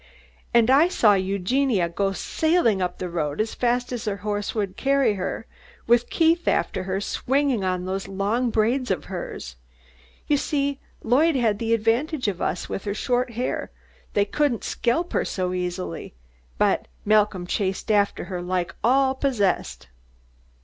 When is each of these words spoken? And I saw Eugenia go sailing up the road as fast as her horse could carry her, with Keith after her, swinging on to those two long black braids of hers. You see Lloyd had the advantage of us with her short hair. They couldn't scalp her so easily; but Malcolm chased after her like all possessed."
And 0.51 0.71
I 0.71 0.87
saw 0.87 1.13
Eugenia 1.13 1.87
go 1.87 2.11
sailing 2.11 2.81
up 2.81 2.97
the 2.97 3.07
road 3.07 3.39
as 3.39 3.53
fast 3.53 3.91
as 3.93 4.05
her 4.05 4.17
horse 4.25 4.53
could 4.53 4.75
carry 4.75 5.13
her, 5.13 5.45
with 5.85 6.09
Keith 6.09 6.47
after 6.47 6.85
her, 6.85 6.99
swinging 6.99 7.63
on 7.63 7.81
to 7.81 7.85
those 7.85 8.05
two 8.05 8.11
long 8.13 8.45
black 8.45 8.53
braids 8.53 8.89
of 8.89 9.05
hers. 9.05 9.57
You 10.25 10.37
see 10.37 10.79
Lloyd 11.03 11.35
had 11.35 11.59
the 11.59 11.75
advantage 11.75 12.27
of 12.27 12.41
us 12.41 12.67
with 12.67 12.85
her 12.85 12.95
short 12.95 13.33
hair. 13.33 13.69
They 14.13 14.25
couldn't 14.25 14.63
scalp 14.63 15.13
her 15.13 15.23
so 15.23 15.53
easily; 15.53 16.15
but 16.57 16.87
Malcolm 17.05 17.45
chased 17.45 17.91
after 17.91 18.23
her 18.23 18.41
like 18.41 18.73
all 18.83 19.13
possessed." 19.13 19.87